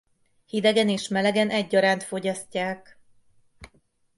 [0.45, 2.99] Hidegen és melegen egyaránt fogyasztják.